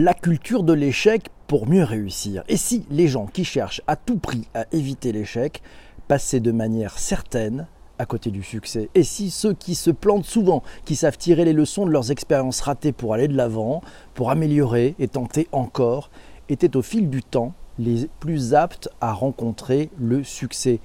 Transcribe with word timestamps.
La 0.00 0.14
culture 0.14 0.62
de 0.62 0.72
l'échec 0.72 1.28
pour 1.48 1.66
mieux 1.66 1.82
réussir. 1.82 2.44
Et 2.46 2.56
si 2.56 2.86
les 2.88 3.08
gens 3.08 3.26
qui 3.26 3.44
cherchent 3.44 3.82
à 3.88 3.96
tout 3.96 4.16
prix 4.16 4.46
à 4.54 4.64
éviter 4.70 5.10
l'échec 5.10 5.60
passaient 6.06 6.38
de 6.38 6.52
manière 6.52 7.00
certaine 7.00 7.66
à 7.98 8.06
côté 8.06 8.30
du 8.30 8.44
succès 8.44 8.90
Et 8.94 9.02
si 9.02 9.28
ceux 9.28 9.54
qui 9.54 9.74
se 9.74 9.90
plantent 9.90 10.24
souvent, 10.24 10.62
qui 10.84 10.94
savent 10.94 11.18
tirer 11.18 11.44
les 11.44 11.52
leçons 11.52 11.84
de 11.84 11.90
leurs 11.90 12.12
expériences 12.12 12.60
ratées 12.60 12.92
pour 12.92 13.12
aller 13.12 13.26
de 13.26 13.36
l'avant, 13.36 13.82
pour 14.14 14.30
améliorer 14.30 14.94
et 15.00 15.08
tenter 15.08 15.48
encore, 15.50 16.10
étaient 16.48 16.76
au 16.76 16.82
fil 16.82 17.10
du 17.10 17.24
temps 17.24 17.52
les 17.80 18.08
plus 18.20 18.54
aptes 18.54 18.88
à 19.00 19.12
rencontrer 19.12 19.90
le 19.98 20.22
succès 20.22 20.78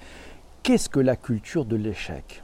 Qu'est-ce 0.63 0.89
que 0.89 0.99
la 0.99 1.17
culture 1.17 1.65
de 1.65 1.75
l'échec? 1.75 2.41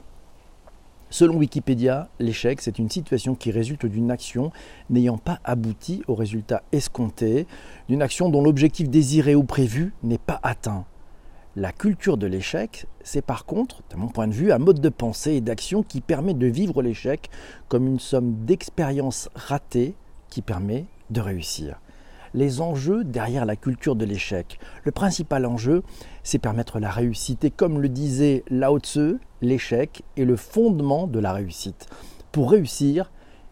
Selon 1.12 1.38
Wikipédia, 1.38 2.08
l'échec, 2.20 2.60
c'est 2.60 2.78
une 2.78 2.88
situation 2.88 3.34
qui 3.34 3.50
résulte 3.50 3.84
d'une 3.84 4.12
action 4.12 4.52
n'ayant 4.90 5.18
pas 5.18 5.40
abouti 5.42 6.02
au 6.06 6.14
résultat 6.14 6.62
escompté, 6.70 7.48
d'une 7.88 8.00
action 8.00 8.28
dont 8.28 8.42
l'objectif 8.42 8.88
désiré 8.88 9.34
ou 9.34 9.42
prévu 9.42 9.92
n'est 10.04 10.18
pas 10.18 10.38
atteint. 10.44 10.84
La 11.56 11.72
culture 11.72 12.16
de 12.16 12.28
l'échec, 12.28 12.86
c'est 13.02 13.22
par 13.22 13.44
contre, 13.44 13.82
de 13.90 13.96
mon 13.96 14.06
point 14.06 14.28
de 14.28 14.32
vue, 14.32 14.52
un 14.52 14.58
mode 14.58 14.80
de 14.80 14.88
pensée 14.88 15.32
et 15.32 15.40
d'action 15.40 15.82
qui 15.82 16.00
permet 16.00 16.32
de 16.32 16.46
vivre 16.46 16.80
l'échec 16.80 17.28
comme 17.66 17.88
une 17.88 17.98
somme 17.98 18.44
d'expériences 18.44 19.28
ratées 19.34 19.96
qui 20.28 20.42
permet 20.42 20.86
de 21.10 21.20
réussir 21.20 21.80
les 22.34 22.60
enjeux 22.60 23.04
derrière 23.04 23.44
la 23.44 23.56
culture 23.56 23.96
de 23.96 24.04
l'échec. 24.04 24.58
Le 24.84 24.92
principal 24.92 25.46
enjeu, 25.46 25.82
c'est 26.22 26.38
permettre 26.38 26.78
la 26.78 26.90
réussite. 26.90 27.52
Comme 27.56 27.80
le 27.80 27.88
disait 27.88 28.44
Lao 28.50 28.78
Tzu, 28.78 29.18
l'échec 29.42 30.02
est 30.16 30.24
le 30.24 30.36
fondement 30.36 31.06
de 31.06 31.18
la 31.18 31.32
réussite. 31.32 31.86
Pour 32.32 32.50
réussir, 32.50 33.10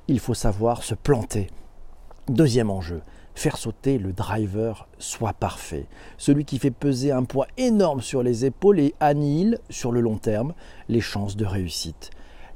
il 0.09 0.21
faut 0.21 0.35
savoir 0.35 0.83
se 0.83 0.95
planter. 0.95 1.49
Deuxième 2.29 2.71
enjeu, 2.71 3.03
faire 3.35 3.57
sauter 3.57 3.99
le 3.99 4.13
driver 4.13 4.89
soit 4.99 5.33
parfait. 5.33 5.87
Celui 6.17 6.45
qui 6.45 6.59
fait 6.59 6.71
peser 6.71 7.13
un 7.13 7.25
poids 7.25 7.47
énorme 7.57 8.01
sur 8.01 8.23
les 8.23 8.45
épaules 8.45 8.81
et 8.81 8.95
annihile 9.01 9.59
sur 9.71 9.93
le 9.93 10.01
long 10.01 10.19
terme 10.19 10.55
les 10.89 11.01
chances 11.01 11.37
de 11.37 11.47
réussite. 11.47 12.11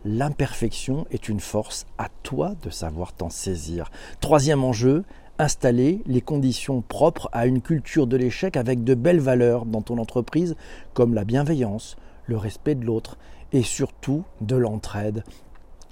L'imperfection 0.04 1.06
est 1.12 1.28
une 1.28 1.40
force, 1.40 1.86
à 1.98 2.08
toi 2.24 2.54
de 2.62 2.70
savoir 2.70 3.12
t'en 3.12 3.30
saisir. 3.30 3.90
Troisième 4.20 4.64
enjeu, 4.64 5.04
installer 5.38 6.02
les 6.06 6.20
conditions 6.20 6.82
propres 6.82 7.28
à 7.32 7.46
une 7.46 7.62
culture 7.62 8.06
de 8.08 8.16
l'échec 8.16 8.56
avec 8.56 8.82
de 8.82 8.94
belles 8.94 9.20
valeurs 9.20 9.64
dans 9.64 9.82
ton 9.82 9.98
entreprise 9.98 10.56
comme 10.94 11.14
la 11.14 11.24
bienveillance, 11.24 11.96
le 12.26 12.36
respect 12.36 12.74
de 12.74 12.84
l'autre 12.84 13.18
et 13.52 13.62
surtout 13.62 14.24
de 14.40 14.56
l'entraide. 14.56 15.24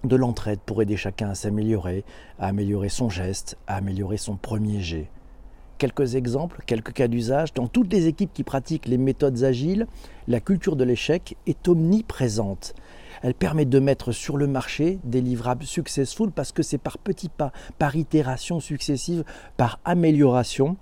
De 0.04 0.16
l'entraide 0.16 0.60
pour 0.64 0.80
aider 0.80 0.96
chacun 0.96 1.30
à 1.30 1.34
s'améliorer, 1.34 2.04
à 2.38 2.46
améliorer 2.46 2.88
son 2.88 3.10
geste, 3.10 3.58
à 3.66 3.76
améliorer 3.76 4.16
son 4.16 4.36
premier 4.36 4.80
jet. 4.80 5.10
Quelques 5.76 6.14
exemples, 6.14 6.62
quelques 6.66 6.92
cas 6.92 7.08
d'usage. 7.08 7.54
Dans 7.54 7.66
toutes 7.66 7.92
les 7.92 8.06
équipes 8.06 8.32
qui 8.32 8.44
pratiquent 8.44 8.86
les 8.86 8.98
méthodes 8.98 9.44
agiles, 9.44 9.86
la 10.28 10.40
culture 10.40 10.76
de 10.76 10.84
l'échec 10.84 11.36
est 11.46 11.68
omniprésente. 11.68 12.74
Elle 13.22 13.34
permet 13.34 13.64
de 13.64 13.78
mettre 13.78 14.12
sur 14.12 14.36
le 14.36 14.46
marché 14.46 14.98
des 15.04 15.20
livrables 15.20 15.64
successful 15.64 16.30
parce 16.30 16.52
que 16.52 16.62
c'est 16.62 16.78
par 16.78 16.98
petits 16.98 17.28
pas, 17.28 17.52
par 17.78 17.96
itération 17.96 18.60
successive, 18.60 19.24
par 19.56 19.80
amélioration, 19.84 20.76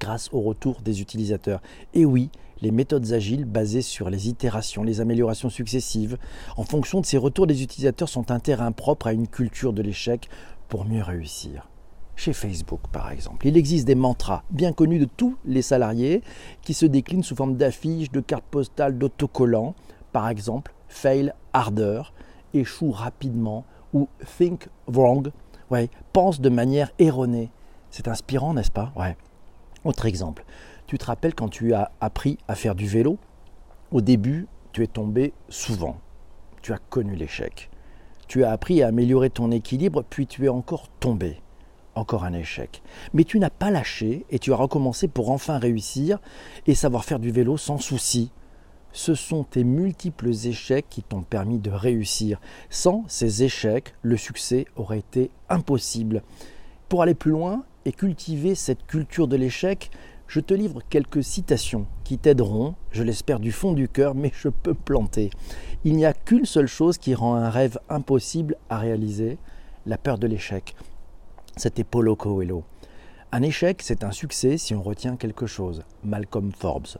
grâce 0.00 0.28
au 0.32 0.40
retour 0.40 0.80
des 0.80 1.00
utilisateurs. 1.00 1.60
Et 1.94 2.04
oui, 2.04 2.30
les 2.60 2.70
méthodes 2.70 3.12
agiles 3.12 3.44
basées 3.44 3.82
sur 3.82 4.10
les 4.10 4.28
itérations, 4.28 4.82
les 4.82 5.00
améliorations 5.00 5.50
successives, 5.50 6.18
en 6.56 6.64
fonction 6.64 7.00
de 7.00 7.06
ces 7.06 7.18
retours 7.18 7.46
des 7.46 7.62
utilisateurs, 7.62 8.08
sont 8.08 8.30
un 8.30 8.40
terrain 8.40 8.72
propre 8.72 9.06
à 9.06 9.12
une 9.12 9.28
culture 9.28 9.72
de 9.72 9.82
l'échec 9.82 10.28
pour 10.68 10.84
mieux 10.84 11.02
réussir. 11.02 11.68
Chez 12.16 12.32
Facebook, 12.32 12.80
par 12.90 13.12
exemple, 13.12 13.46
il 13.46 13.56
existe 13.56 13.86
des 13.86 13.94
mantras 13.94 14.42
bien 14.50 14.72
connus 14.72 14.98
de 14.98 15.04
tous 15.04 15.36
les 15.44 15.62
salariés 15.62 16.22
qui 16.62 16.74
se 16.74 16.84
déclinent 16.84 17.22
sous 17.22 17.36
forme 17.36 17.56
d'affiches, 17.56 18.10
de 18.10 18.20
cartes 18.20 18.44
postales, 18.50 18.98
d'autocollants. 18.98 19.76
Par 20.12 20.28
exemple, 20.28 20.74
fail 20.88 21.32
harder, 21.52 22.02
échoue 22.54 22.90
rapidement 22.90 23.64
ou 23.92 24.08
think 24.36 24.68
wrong, 24.88 25.30
ouais, 25.70 25.90
pense 26.12 26.40
de 26.40 26.48
manière 26.48 26.90
erronée. 26.98 27.50
C'est 27.90 28.08
inspirant, 28.08 28.52
n'est-ce 28.52 28.70
pas? 28.70 28.92
Ouais. 28.96 29.16
Autre 29.84 30.06
exemple, 30.06 30.44
tu 30.88 30.96
te 30.98 31.04
rappelles 31.04 31.34
quand 31.34 31.50
tu 31.50 31.74
as 31.74 31.92
appris 32.00 32.38
à 32.48 32.54
faire 32.54 32.74
du 32.74 32.86
vélo? 32.86 33.18
Au 33.92 34.00
début, 34.00 34.46
tu 34.72 34.82
es 34.82 34.86
tombé 34.86 35.34
souvent. 35.50 35.98
Tu 36.62 36.72
as 36.72 36.78
connu 36.78 37.14
l'échec. 37.14 37.70
Tu 38.26 38.42
as 38.42 38.50
appris 38.50 38.82
à 38.82 38.88
améliorer 38.88 39.28
ton 39.28 39.50
équilibre, 39.50 40.02
puis 40.08 40.26
tu 40.26 40.46
es 40.46 40.48
encore 40.48 40.88
tombé. 40.98 41.40
Encore 41.94 42.24
un 42.24 42.32
échec. 42.32 42.82
Mais 43.12 43.24
tu 43.24 43.38
n'as 43.38 43.50
pas 43.50 43.70
lâché 43.70 44.24
et 44.30 44.38
tu 44.38 44.52
as 44.52 44.56
recommencé 44.56 45.08
pour 45.08 45.30
enfin 45.30 45.58
réussir 45.58 46.18
et 46.66 46.74
savoir 46.74 47.04
faire 47.04 47.18
du 47.18 47.30
vélo 47.30 47.58
sans 47.58 47.78
souci 47.78 48.32
ce 48.90 49.14
sont 49.14 49.44
tes 49.44 49.64
multiples 49.64 50.30
échecs 50.30 50.86
qui 50.88 51.02
t'ont 51.02 51.22
permis 51.22 51.58
de 51.58 51.70
réussir. 51.70 52.40
Sans 52.70 53.04
ces 53.06 53.44
échecs, 53.44 53.94
le 54.02 54.16
succès 54.16 54.64
aurait 54.76 54.98
été 54.98 55.30
impossible. 55.50 56.22
Pour 56.88 57.02
aller 57.02 57.14
plus 57.14 57.30
loin 57.30 57.64
et 57.84 57.92
cultiver 57.92 58.54
cette 58.54 58.86
culture 58.86 59.28
de 59.28 59.36
l'échec, 59.36 59.90
je 60.28 60.40
te 60.40 60.52
livre 60.52 60.82
quelques 60.90 61.24
citations 61.24 61.86
qui 62.04 62.18
t'aideront, 62.18 62.74
je 62.90 63.02
l'espère 63.02 63.40
du 63.40 63.50
fond 63.50 63.72
du 63.72 63.88
cœur, 63.88 64.14
mais 64.14 64.30
je 64.34 64.48
peux 64.48 64.74
planter. 64.74 65.30
Il 65.84 65.96
n'y 65.96 66.04
a 66.04 66.12
qu'une 66.12 66.44
seule 66.44 66.66
chose 66.66 66.98
qui 66.98 67.14
rend 67.14 67.34
un 67.34 67.48
rêve 67.48 67.78
impossible 67.88 68.56
à 68.68 68.76
réaliser, 68.78 69.38
la 69.86 69.96
peur 69.96 70.18
de 70.18 70.26
l'échec. 70.26 70.76
C'était 71.56 71.82
Paulo 71.82 72.14
Coelho. 72.14 72.62
Un 73.32 73.42
échec, 73.42 73.80
c'est 73.82 74.04
un 74.04 74.12
succès 74.12 74.58
si 74.58 74.74
on 74.74 74.82
retient 74.82 75.16
quelque 75.16 75.46
chose. 75.46 75.82
Malcolm 76.04 76.52
Forbes. 76.52 76.98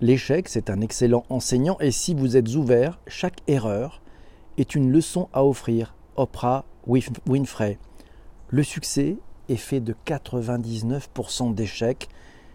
L'échec, 0.00 0.48
c'est 0.48 0.70
un 0.70 0.80
excellent 0.80 1.24
enseignant 1.28 1.76
et 1.78 1.90
si 1.90 2.14
vous 2.14 2.36
êtes 2.36 2.54
ouvert, 2.54 2.98
chaque 3.06 3.38
erreur 3.46 4.02
est 4.56 4.74
une 4.74 4.90
leçon 4.90 5.28
à 5.32 5.44
offrir. 5.44 5.94
Oprah 6.16 6.64
Winfrey. 6.86 7.78
Le 8.48 8.62
succès 8.62 9.16
est 9.48 9.56
fait 9.56 9.80
de 9.80 9.94
99% 10.06 11.54
d'échecs. 11.54 12.08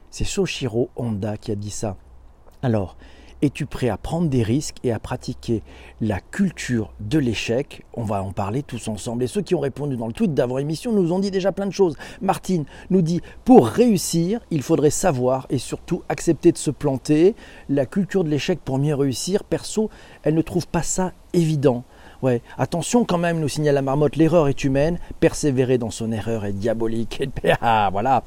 C'est 0.09 0.23
Soshiro 0.23 0.89
Honda 0.95 1.37
qui 1.37 1.51
a 1.51 1.55
dit 1.55 1.69
ça. 1.69 1.97
Alors, 2.61 2.95
es-tu 3.43 3.67
prêt 3.67 3.89
à 3.89 3.97
prendre 3.97 4.29
des 4.29 4.41
risques 4.41 4.77
et 4.83 4.91
à 4.91 4.97
pratiquer 4.97 5.61
la 6.01 6.19
culture 6.19 6.91
de 6.99 7.19
l'échec? 7.19 7.85
On 7.93 8.03
va 8.03 8.23
en 8.23 8.31
parler 8.31 8.63
tous 8.63 8.87
ensemble. 8.87 9.23
Et 9.23 9.27
ceux 9.27 9.43
qui 9.43 9.53
ont 9.53 9.59
répondu 9.59 9.95
dans 9.95 10.07
le 10.07 10.13
tweet 10.13 10.33
d'avant 10.33 10.57
émission 10.57 10.91
nous 10.91 11.11
ont 11.11 11.19
dit 11.19 11.29
déjà 11.29 11.51
plein 11.51 11.67
de 11.67 11.71
choses. 11.71 11.95
Martine 12.19 12.65
nous 12.89 13.03
dit 13.03 13.21
pour 13.45 13.67
réussir, 13.67 14.39
il 14.49 14.63
faudrait 14.63 14.89
savoir 14.89 15.45
et 15.51 15.59
surtout 15.59 16.01
accepter 16.09 16.51
de 16.51 16.57
se 16.57 16.71
planter. 16.71 17.35
La 17.69 17.85
culture 17.85 18.23
de 18.23 18.29
l'échec 18.29 18.59
pour 18.59 18.79
mieux 18.79 18.95
réussir, 18.95 19.43
perso, 19.43 19.91
elle 20.23 20.33
ne 20.33 20.41
trouve 20.41 20.67
pas 20.67 20.83
ça 20.83 21.13
évident. 21.33 21.83
Ouais, 22.21 22.41
attention 22.57 23.05
quand 23.05 23.17
même, 23.17 23.39
nous 23.39 23.47
signale 23.47 23.75
la 23.75 23.81
marmotte, 23.81 24.15
l'erreur 24.15 24.47
est 24.47 24.63
humaine, 24.63 24.99
persévérer 25.19 25.77
dans 25.77 25.91
son 25.91 26.11
erreur 26.11 26.45
est 26.45 26.53
diabolique. 26.53 27.23
Ah, 27.61 27.89
voilà. 27.91 28.23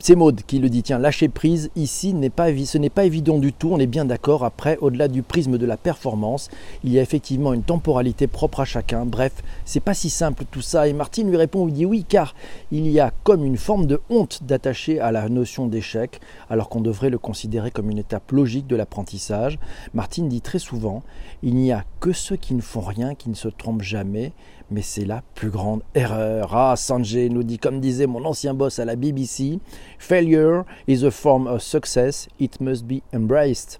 C'est 0.00 0.14
Maude 0.14 0.42
qui 0.46 0.58
le 0.58 0.68
dit, 0.68 0.82
tiens, 0.82 0.98
lâcher 0.98 1.28
prise 1.28 1.70
ici, 1.76 2.10
ce 2.12 2.78
n'est 2.78 2.90
pas 2.90 3.04
évident 3.04 3.38
du 3.38 3.52
tout, 3.52 3.70
on 3.72 3.78
est 3.78 3.86
bien 3.86 4.04
d'accord. 4.04 4.44
Après, 4.44 4.78
au-delà 4.80 5.08
du 5.08 5.22
prisme 5.22 5.58
de 5.58 5.66
la 5.66 5.76
performance, 5.76 6.50
il 6.84 6.92
y 6.92 6.98
a 6.98 7.02
effectivement 7.02 7.52
une 7.52 7.62
temporalité 7.62 8.26
propre 8.26 8.60
à 8.60 8.64
chacun. 8.64 9.06
Bref, 9.06 9.32
c'est 9.64 9.80
pas 9.80 9.94
si 9.94 10.10
simple 10.10 10.44
tout 10.50 10.62
ça. 10.62 10.88
Et 10.88 10.92
Martine 10.92 11.28
lui 11.28 11.36
répond, 11.36 11.68
il 11.68 11.74
dit 11.74 11.86
oui, 11.86 12.04
car 12.08 12.34
il 12.70 12.88
y 12.88 13.00
a 13.00 13.12
comme 13.22 13.44
une 13.44 13.56
forme 13.56 13.86
de 13.86 14.00
honte 14.10 14.42
d'attacher 14.44 15.00
à 15.00 15.12
la 15.12 15.28
notion 15.28 15.66
d'échec, 15.66 16.20
alors 16.50 16.68
qu'on 16.68 16.80
devrait 16.80 17.10
le 17.10 17.18
considérer 17.18 17.70
comme 17.70 17.90
une 17.90 17.98
étape 17.98 18.32
logique 18.32 18.66
de 18.66 18.76
l'apprentissage. 18.76 19.58
Martine 19.94 20.28
dit 20.28 20.40
très 20.40 20.58
souvent, 20.58 21.02
il 21.42 21.54
n'y 21.54 21.72
a 21.72 21.84
que 22.00 22.12
ceux 22.12 22.36
qui 22.36 22.54
ne 22.54 22.60
font 22.60 22.80
rien, 22.80 23.14
qui 23.14 23.30
ne 23.30 23.34
se 23.34 23.48
trompent 23.48 23.82
jamais, 23.82 24.32
mais 24.70 24.82
c'est 24.82 25.04
la 25.04 25.22
plus 25.34 25.50
grande 25.50 25.82
erreur. 25.94 26.54
Ah, 26.54 26.74
Sanjay 26.76 27.28
nous 27.28 27.42
dit, 27.42 27.58
comme 27.58 27.80
disait 27.80 28.06
mon 28.06 28.24
ancien 28.24 28.54
boss 28.54 28.78
à 28.78 28.84
la 28.84 28.96
BBC, 28.96 29.58
Failure 29.98 30.64
is 30.86 31.02
a 31.02 31.10
form 31.10 31.46
of 31.46 31.62
success, 31.62 32.28
it 32.38 32.60
must 32.60 32.88
be 32.88 33.02
embraced. 33.12 33.78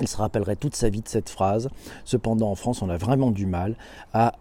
Il 0.00 0.08
se 0.08 0.16
rappellerait 0.16 0.56
toute 0.56 0.74
sa 0.74 0.88
vie 0.88 1.02
de 1.02 1.08
cette 1.08 1.28
phrase. 1.28 1.68
Cependant, 2.04 2.50
en 2.50 2.54
France, 2.54 2.82
on 2.82 2.88
a 2.88 2.96
vraiment 2.96 3.30
du 3.30 3.46
mal 3.46 3.76
à 4.12 4.32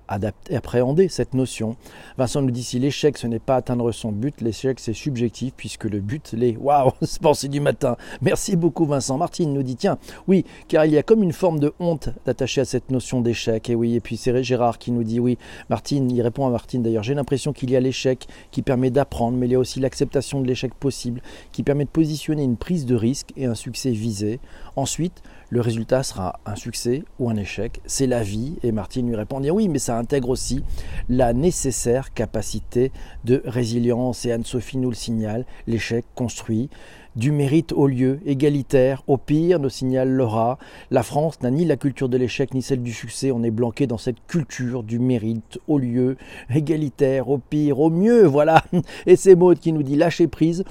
appréhender 0.51 1.07
cette 1.07 1.33
notion. 1.33 1.75
Vincent 2.17 2.41
nous 2.41 2.51
dit 2.51 2.63
si 2.63 2.79
l'échec, 2.79 3.17
ce 3.17 3.27
n'est 3.27 3.39
pas 3.39 3.57
atteindre 3.57 3.91
son 3.91 4.11
but, 4.11 4.41
l'échec, 4.41 4.79
c'est 4.79 4.93
subjectif, 4.93 5.53
puisque 5.55 5.85
le 5.85 5.99
but 5.99 6.33
l'est. 6.33 6.57
Waouh, 6.57 6.91
c'est 7.01 7.21
pensée 7.21 7.47
du 7.47 7.59
matin. 7.59 7.97
Merci 8.21 8.55
beaucoup, 8.55 8.85
Vincent. 8.85 9.17
Martine 9.17 9.53
nous 9.53 9.63
dit 9.63 9.75
tiens, 9.75 9.97
oui, 10.27 10.45
car 10.67 10.85
il 10.85 10.93
y 10.93 10.97
a 10.97 11.03
comme 11.03 11.21
une 11.21 11.33
forme 11.33 11.59
de 11.59 11.73
honte 11.79 12.09
d'attacher 12.25 12.61
à 12.61 12.65
cette 12.65 12.89
notion 12.89 13.21
d'échec. 13.21 13.69
Et 13.69 13.75
oui, 13.75 13.95
et 13.95 13.99
puis 13.99 14.17
c'est 14.17 14.43
Gérard 14.43 14.79
qui 14.79 14.91
nous 14.91 15.03
dit 15.03 15.19
oui. 15.19 15.37
Martine, 15.69 16.09
il 16.09 16.21
répond 16.21 16.47
à 16.47 16.49
Martine 16.49 16.81
d'ailleurs 16.81 17.03
j'ai 17.03 17.13
l'impression 17.13 17.53
qu'il 17.53 17.69
y 17.69 17.75
a 17.75 17.79
l'échec 17.79 18.27
qui 18.51 18.61
permet 18.61 18.89
d'apprendre, 18.89 19.37
mais 19.37 19.47
il 19.47 19.51
y 19.51 19.55
a 19.55 19.59
aussi 19.59 19.79
l'acceptation 19.79 20.41
de 20.41 20.47
l'échec 20.47 20.73
possible, 20.73 21.21
qui 21.51 21.61
permet 21.61 21.85
de 21.85 21.89
positionner 21.89 22.43
une 22.43 22.57
prise 22.57 22.85
de 22.85 22.95
risque 22.95 23.29
et 23.37 23.45
un 23.45 23.55
succès 23.55 23.91
visé. 23.91 24.39
Ensuite, 24.75 25.21
le 25.53 25.61
résultat 25.61 26.01
sera 26.01 26.39
un 26.47 26.55
succès 26.55 27.03
ou 27.19 27.29
un 27.29 27.35
échec. 27.35 27.79
C'est 27.85 28.07
la 28.07 28.23
vie. 28.23 28.55
Et 28.63 28.71
Martine 28.71 29.07
lui 29.07 29.15
répond 29.15 29.39
oui, 29.51 29.67
mais 29.67 29.77
ça 29.77 29.99
intègre 29.99 30.29
aussi 30.29 30.63
la 31.09 31.31
nécessaire 31.33 32.11
capacité 32.11 32.91
de 33.23 33.43
résilience. 33.45 34.25
Et 34.25 34.31
Anne-Sophie 34.31 34.79
nous 34.79 34.89
le 34.89 34.95
signale, 34.95 35.45
l'échec 35.67 36.05
construit 36.15 36.71
du 37.15 37.31
mérite 37.31 37.71
au 37.71 37.85
lieu, 37.85 38.19
égalitaire, 38.25 39.03
au 39.05 39.17
pire, 39.17 39.59
nous 39.59 39.69
signale 39.69 40.09
Laura. 40.09 40.57
La 40.89 41.03
France 41.03 41.39
n'a 41.43 41.51
ni 41.51 41.65
la 41.65 41.77
culture 41.77 42.09
de 42.09 42.17
l'échec 42.17 42.55
ni 42.55 42.63
celle 42.63 42.81
du 42.81 42.91
succès. 42.91 43.29
On 43.29 43.43
est 43.43 43.51
blanqué 43.51 43.85
dans 43.85 43.99
cette 43.99 44.25
culture 44.25 44.81
du 44.81 44.97
mérite 44.97 45.59
au 45.67 45.77
lieu, 45.77 46.17
égalitaire, 46.49 47.29
au 47.29 47.37
pire, 47.37 47.79
au 47.79 47.91
mieux, 47.91 48.25
voilà. 48.25 48.63
Et 49.05 49.15
c'est 49.15 49.35
Maud 49.35 49.59
qui 49.59 49.71
nous 49.71 49.83
dit 49.83 49.97
lâcher 49.97 50.25
prise. 50.25 50.63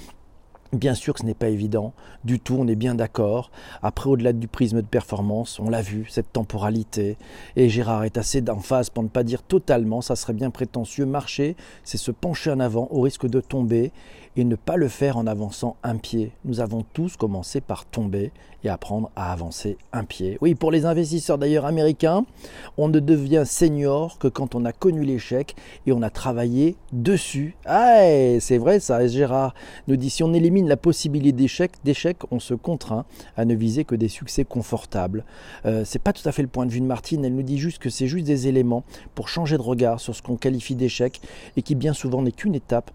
Bien 0.73 0.95
sûr 0.95 1.13
que 1.13 1.21
ce 1.21 1.27
n'est 1.27 1.35
pas 1.35 1.51
évident 1.51 1.93
du 2.25 2.41
tout, 2.41 2.57
on 2.59 2.67
est 2.67 2.77
bien 2.77 2.95
d'accord. 2.95 3.51
Après, 3.83 4.09
au-delà 4.09 4.33
du 4.33 4.49
prisme 4.49 4.81
de 4.81 4.87
performance, 4.87 5.61
on 5.61 5.69
l'a 5.69 5.83
vu, 5.83 6.07
cette 6.09 6.33
temporalité. 6.33 7.19
Et 7.57 7.69
Gérard 7.69 8.05
est 8.05 8.17
assez 8.17 8.41
d'emphase 8.41 8.89
pour 8.89 9.03
ne 9.03 9.09
pas 9.09 9.23
dire 9.23 9.43
totalement, 9.43 10.01
ça 10.01 10.17
serait 10.17 10.33
bien 10.33 10.51
prétentieux. 10.51 11.05
Marcher, 11.05 11.57
c'est 11.85 11.99
se 11.99 12.11
pencher 12.11 12.51
en 12.51 12.61
avant 12.61 12.89
au 12.91 13.03
risque 13.03 13.27
de 13.27 13.41
tomber 13.41 13.93
et 14.37 14.45
ne 14.45 14.57
pas 14.57 14.77
le 14.77 14.89
faire 14.89 15.19
en 15.19 15.27
avançant 15.27 15.77
un 15.83 15.97
pied. 15.97 16.33
Nous 16.47 16.61
avons 16.61 16.85
tous 16.95 17.17
commencé 17.17 17.61
par 17.61 17.85
tomber 17.85 18.33
et 18.65 18.69
apprendre 18.69 19.11
à 19.17 19.33
avancer 19.33 19.77
un 19.93 20.05
pied. 20.05 20.39
Oui, 20.41 20.55
pour 20.55 20.71
les 20.71 20.87
investisseurs 20.87 21.37
d'ailleurs 21.37 21.67
américains, 21.67 22.25
on 22.79 22.89
ne 22.89 23.01
devient 23.01 23.43
senior 23.45 24.19
que 24.19 24.29
quand 24.29 24.55
on 24.55 24.65
a 24.65 24.73
connu 24.73 25.05
l'échec 25.05 25.55
et 25.87 25.93
on 25.93 26.01
a 26.01 26.11
travaillé 26.11 26.77
dessus. 26.93 27.57
Ah, 27.67 28.05
c'est 28.41 28.59
vrai 28.59 28.81
ça, 28.81 29.07
Gérard 29.07 29.55
nous 29.89 29.97
dit 29.97 30.09
si 30.09 30.23
on 30.23 30.33
élimine 30.33 30.62
la 30.69 30.76
possibilité 30.76 31.32
d'échec, 31.32 31.73
d'échec, 31.85 32.19
on 32.31 32.41
se 32.41 32.55
contraint 32.55 33.05
à 33.37 33.44
ne 33.44 33.55
viser 33.55 33.85
que 33.85 33.94
des 33.94 34.09
succès 34.09 34.44
confortables. 34.44 35.25
Euh, 35.64 35.85
c'est 35.85 35.99
pas 35.99 36.12
tout 36.12 36.29
à 36.29 36.32
fait 36.32 36.43
le 36.43 36.49
point 36.49 36.67
de 36.67 36.70
vue 36.70 36.81
de 36.81 36.87
Martine, 36.87 37.25
elle 37.25 37.35
nous 37.35 37.43
dit 37.43 37.59
juste 37.59 37.79
que 37.79 37.91
c'est 37.91 38.06
juste 38.06 38.26
des 38.26 38.49
éléments 38.49 38.85
pour 39.14 39.29
changer 39.29 39.56
de 39.56 39.62
regard 39.62 40.00
sur 40.00 40.14
ce 40.14 40.23
qu'on 40.23 40.37
qualifie 40.37 40.75
d'échec 40.75 41.20
et 41.56 41.62
qui 41.62 41.75
bien 41.75 41.93
souvent 41.93 42.23
n'est 42.23 42.32
qu'une 42.32 42.55
étape 42.55 42.91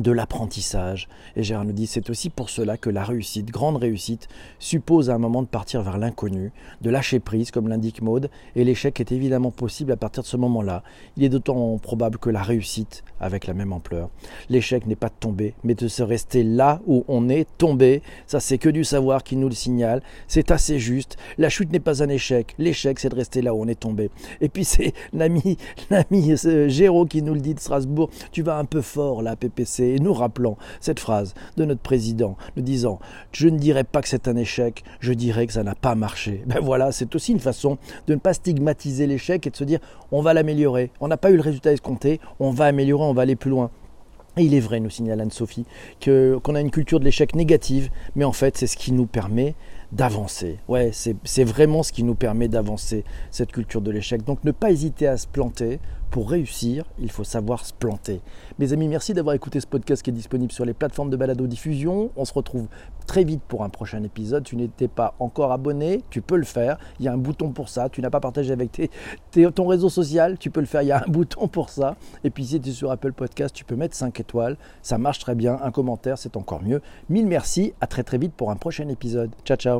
de 0.00 0.12
l'apprentissage. 0.12 1.08
Et 1.36 1.42
Gérard 1.42 1.64
nous 1.64 1.72
dit 1.72 1.86
c'est 1.86 2.10
aussi 2.10 2.30
pour 2.30 2.50
cela 2.50 2.76
que 2.76 2.90
la 2.90 3.04
réussite, 3.04 3.50
grande 3.50 3.76
réussite, 3.76 4.28
suppose 4.58 5.10
à 5.10 5.14
un 5.14 5.18
moment 5.18 5.42
de 5.42 5.46
partir 5.46 5.82
vers 5.82 5.98
l'inconnu, 5.98 6.52
de 6.80 6.90
lâcher 6.90 7.20
prise, 7.20 7.50
comme 7.50 7.68
l'indique 7.68 8.02
Maude, 8.02 8.30
et 8.56 8.64
l'échec 8.64 8.98
est 9.00 9.12
évidemment 9.12 9.50
possible 9.50 9.92
à 9.92 9.96
partir 9.96 10.22
de 10.22 10.28
ce 10.28 10.36
moment-là. 10.38 10.82
Il 11.16 11.24
est 11.24 11.28
d'autant 11.28 11.76
probable 11.78 12.18
que 12.18 12.30
la 12.30 12.42
réussite 12.42 13.04
avec 13.20 13.46
la 13.46 13.54
même 13.54 13.72
ampleur. 13.72 14.08
L'échec 14.48 14.86
n'est 14.86 14.96
pas 14.96 15.08
de 15.08 15.14
tomber, 15.20 15.54
mais 15.64 15.74
de 15.74 15.88
se 15.88 16.02
rester 16.02 16.42
là 16.42 16.80
où 16.86 17.04
on 17.08 17.28
est 17.28 17.46
tombé. 17.58 18.02
Ça, 18.26 18.40
c'est 18.40 18.58
que 18.58 18.70
du 18.70 18.84
savoir 18.84 19.22
qui 19.22 19.36
nous 19.36 19.48
le 19.48 19.54
signale. 19.54 20.02
C'est 20.26 20.50
assez 20.50 20.78
juste. 20.78 21.18
La 21.36 21.50
chute 21.50 21.70
n'est 21.70 21.80
pas 21.80 22.02
un 22.02 22.08
échec. 22.08 22.54
L'échec, 22.58 22.98
c'est 22.98 23.10
de 23.10 23.14
rester 23.14 23.42
là 23.42 23.54
où 23.54 23.62
on 23.62 23.68
est 23.68 23.78
tombé. 23.78 24.10
Et 24.40 24.48
puis, 24.48 24.64
c'est 24.64 24.94
l'ami, 25.12 25.58
l'ami 25.90 26.34
euh, 26.46 26.68
Géraud 26.68 27.04
qui 27.04 27.22
nous 27.22 27.34
le 27.34 27.40
dit 27.40 27.54
de 27.54 27.60
Strasbourg. 27.60 28.08
Tu 28.32 28.42
vas 28.42 28.56
un 28.56 28.64
peu 28.64 28.80
fort 28.80 29.22
là, 29.22 29.36
PPC 29.36 29.89
et 29.94 29.98
nous 29.98 30.12
rappelant 30.12 30.56
cette 30.80 31.00
phrase 31.00 31.34
de 31.56 31.64
notre 31.64 31.80
président, 31.80 32.36
nous 32.56 32.62
disant 32.62 32.98
Je 33.32 33.48
ne 33.48 33.58
dirais 33.58 33.84
pas 33.84 34.02
que 34.02 34.08
c'est 34.08 34.28
un 34.28 34.36
échec, 34.36 34.84
je 35.00 35.12
dirais 35.12 35.46
que 35.46 35.52
ça 35.52 35.62
n'a 35.62 35.74
pas 35.74 35.94
marché. 35.94 36.42
Ben 36.46 36.60
voilà, 36.60 36.92
c'est 36.92 37.14
aussi 37.14 37.32
une 37.32 37.40
façon 37.40 37.78
de 38.06 38.14
ne 38.14 38.18
pas 38.18 38.34
stigmatiser 38.34 39.06
l'échec 39.06 39.46
et 39.46 39.50
de 39.50 39.56
se 39.56 39.64
dire 39.64 39.80
On 40.12 40.22
va 40.22 40.34
l'améliorer. 40.34 40.90
On 41.00 41.08
n'a 41.08 41.16
pas 41.16 41.30
eu 41.30 41.36
le 41.36 41.42
résultat 41.42 41.72
escompté, 41.72 42.20
on 42.38 42.50
va 42.50 42.66
améliorer, 42.66 43.04
on 43.04 43.14
va 43.14 43.22
aller 43.22 43.36
plus 43.36 43.50
loin. 43.50 43.70
Et 44.36 44.44
il 44.44 44.54
est 44.54 44.60
vrai, 44.60 44.78
nous 44.80 44.90
signale 44.90 45.20
Anne-Sophie, 45.20 45.66
qu'on 46.04 46.54
a 46.54 46.60
une 46.60 46.70
culture 46.70 47.00
de 47.00 47.04
l'échec 47.04 47.34
négative, 47.34 47.90
mais 48.14 48.24
en 48.24 48.32
fait, 48.32 48.56
c'est 48.56 48.68
ce 48.68 48.76
qui 48.76 48.92
nous 48.92 49.06
permet 49.06 49.54
d'avancer. 49.92 50.58
Ouais, 50.68 50.90
c'est 50.92 51.44
vraiment 51.44 51.82
ce 51.82 51.92
qui 51.92 52.02
nous 52.02 52.14
permet 52.14 52.48
d'avancer, 52.48 53.04
cette 53.30 53.52
culture 53.52 53.80
de 53.80 53.90
l'échec. 53.90 54.24
Donc 54.24 54.44
ne 54.44 54.52
pas 54.52 54.70
hésiter 54.70 55.06
à 55.06 55.16
se 55.16 55.26
planter. 55.26 55.80
Pour 56.10 56.28
réussir, 56.28 56.84
il 56.98 57.08
faut 57.08 57.22
savoir 57.22 57.64
se 57.64 57.72
planter. 57.72 58.20
Mes 58.58 58.72
amis, 58.72 58.88
merci 58.88 59.14
d'avoir 59.14 59.36
écouté 59.36 59.60
ce 59.60 59.66
podcast 59.68 60.02
qui 60.02 60.10
est 60.10 60.12
disponible 60.12 60.50
sur 60.50 60.64
les 60.64 60.74
plateformes 60.74 61.08
de 61.08 61.16
balado-diffusion. 61.16 62.10
On 62.16 62.24
se 62.24 62.32
retrouve 62.32 62.66
très 63.06 63.22
vite 63.22 63.42
pour 63.46 63.62
un 63.62 63.68
prochain 63.68 64.02
épisode. 64.02 64.42
Tu 64.42 64.56
n'étais 64.56 64.88
pas 64.88 65.14
encore 65.20 65.52
abonné, 65.52 66.02
tu 66.10 66.20
peux 66.20 66.36
le 66.36 66.44
faire. 66.44 66.78
Il 66.98 67.04
y 67.04 67.08
a 67.08 67.12
un 67.12 67.16
bouton 67.16 67.50
pour 67.50 67.68
ça. 67.68 67.88
Tu 67.88 68.02
n'as 68.02 68.10
pas 68.10 68.18
partagé 68.18 68.52
avec 68.52 68.90
ton 69.54 69.66
réseau 69.68 69.88
social, 69.88 70.36
tu 70.36 70.50
peux 70.50 70.58
le 70.58 70.66
faire. 70.66 70.82
Il 70.82 70.88
y 70.88 70.92
a 70.92 70.98
un 70.98 71.08
bouton 71.08 71.46
pour 71.46 71.70
ça. 71.70 71.94
Et 72.24 72.30
puis 72.30 72.44
si 72.44 72.60
tu 72.60 72.70
es 72.70 72.72
sur 72.72 72.90
Apple 72.90 73.12
Podcast, 73.12 73.54
tu 73.54 73.64
peux 73.64 73.76
mettre 73.76 73.94
5 73.94 74.18
étoiles. 74.18 74.56
Ça 74.82 74.98
marche 74.98 75.20
très 75.20 75.36
bien. 75.36 75.60
Un 75.62 75.70
commentaire, 75.70 76.18
c'est 76.18 76.36
encore 76.36 76.60
mieux. 76.60 76.82
Mille 77.08 77.28
merci. 77.28 77.72
À 77.80 77.86
très 77.86 78.02
très 78.02 78.18
vite 78.18 78.32
pour 78.32 78.50
un 78.50 78.56
prochain 78.56 78.88
épisode. 78.88 79.30
Ciao, 79.44 79.56
ciao. 79.56 79.79